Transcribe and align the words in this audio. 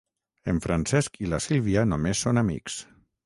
En 0.53 0.61
Francesc 0.63 1.19
i 1.27 1.29
la 1.35 1.39
Sílvia 1.47 1.85
només 1.91 2.25
són 2.27 2.43
amics. 2.45 2.81